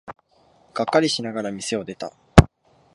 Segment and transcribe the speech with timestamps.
[0.73, 2.11] がっかりしながら店を出た。